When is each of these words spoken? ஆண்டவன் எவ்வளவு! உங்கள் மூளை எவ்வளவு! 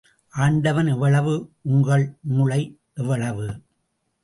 ஆண்டவன் 0.33 0.87
எவ்வளவு! 0.87 1.33
உங்கள் 1.61 2.17
மூளை 2.21 2.61
எவ்வளவு! 2.93 3.47